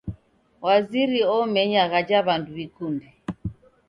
Waziri 0.65 1.19
omenya 1.37 1.83
ghaja 1.91 2.19
w'andu 2.25 2.49
w'ikunde. 2.57 3.07